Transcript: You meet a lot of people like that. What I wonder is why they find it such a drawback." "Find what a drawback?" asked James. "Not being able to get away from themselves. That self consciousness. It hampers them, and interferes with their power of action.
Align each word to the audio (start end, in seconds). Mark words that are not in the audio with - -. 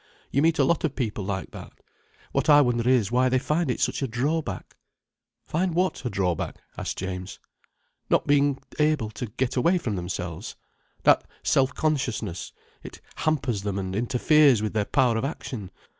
You 0.31 0.41
meet 0.41 0.57
a 0.57 0.63
lot 0.63 0.83
of 0.83 0.95
people 0.95 1.23
like 1.23 1.51
that. 1.51 1.71
What 2.31 2.49
I 2.49 2.59
wonder 2.61 2.89
is 2.89 3.11
why 3.11 3.29
they 3.29 3.37
find 3.37 3.69
it 3.69 3.79
such 3.79 4.01
a 4.01 4.07
drawback." 4.07 4.75
"Find 5.45 5.75
what 5.75 6.03
a 6.03 6.09
drawback?" 6.09 6.55
asked 6.75 6.97
James. 6.97 7.37
"Not 8.09 8.25
being 8.25 8.57
able 8.79 9.11
to 9.11 9.27
get 9.27 9.55
away 9.55 9.77
from 9.77 9.95
themselves. 9.97 10.55
That 11.03 11.23
self 11.43 11.75
consciousness. 11.75 12.51
It 12.81 12.99
hampers 13.17 13.61
them, 13.61 13.77
and 13.77 13.95
interferes 13.95 14.63
with 14.63 14.73
their 14.73 14.85
power 14.85 15.17
of 15.17 15.23
action. 15.23 15.69